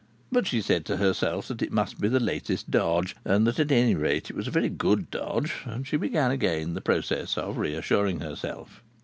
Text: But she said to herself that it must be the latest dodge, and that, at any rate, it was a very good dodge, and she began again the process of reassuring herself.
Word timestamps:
But 0.31 0.47
she 0.47 0.61
said 0.63 0.83
to 0.85 0.97
herself 0.97 1.47
that 1.49 1.61
it 1.61 1.71
must 1.71 2.01
be 2.01 2.07
the 2.07 2.19
latest 2.19 2.71
dodge, 2.71 3.15
and 3.23 3.45
that, 3.45 3.59
at 3.59 3.71
any 3.71 3.93
rate, 3.93 4.31
it 4.31 4.35
was 4.35 4.47
a 4.47 4.49
very 4.49 4.67
good 4.67 5.11
dodge, 5.11 5.53
and 5.63 5.85
she 5.85 5.95
began 5.95 6.31
again 6.31 6.73
the 6.73 6.81
process 6.81 7.37
of 7.37 7.59
reassuring 7.59 8.19
herself. 8.21 8.81